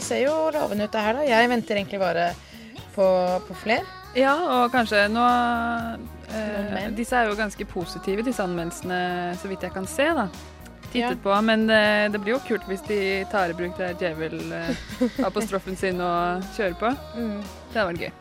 [0.00, 1.24] det ser jo lovende ut det her, da.
[1.28, 2.30] Jeg venter egentlig bare
[2.94, 3.06] på,
[3.46, 3.84] på flere.
[4.16, 5.22] Ja, og kanskje nå
[6.34, 9.00] eh, Disse er jo ganske positive, disse anmeldelsene,
[9.38, 10.26] så vidt jeg kan se, da.
[10.96, 11.12] Ja.
[11.22, 12.98] På, men eh, det blir jo kult hvis de
[13.30, 16.96] tar i bruk det djevel-apostrofen eh, sin og kjører på.
[17.20, 17.38] Mm.
[17.70, 18.12] Det hadde vært gøy.